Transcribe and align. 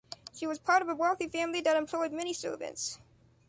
She 0.33 0.47
was 0.47 0.57
part 0.57 0.81
of 0.81 0.89
a 0.89 0.95
wealthy 0.95 1.27
family 1.27 1.61
that 1.61 1.77
employed 1.77 2.11
many 2.11 2.33
servants. 2.33 2.97